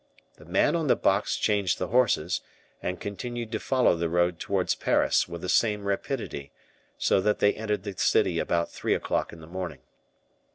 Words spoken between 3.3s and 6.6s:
to follow the road towards Paris with the same rapidity,